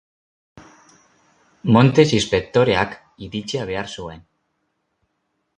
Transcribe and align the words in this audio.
Montes 1.75 2.07
inspektoreak 2.21 2.97
iritsia 3.29 3.71
behar 3.73 3.93
zuen. 3.97 4.29